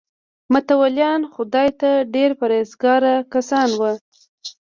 [0.53, 3.91] متولیان خدای ته ډېر پرهیزګاره کسان وو.